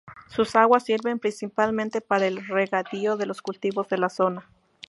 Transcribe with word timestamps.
Sus 0.31 0.55
aguas 0.55 0.85
sirven 0.85 1.19
principalmente 1.19 2.01
para 2.01 2.25
el 2.25 2.43
regadío 2.47 3.17
de 3.17 3.27
los 3.27 3.43
cultivos 3.43 3.87
de 3.87 3.99
la 3.99 4.09
zona. 4.09 4.49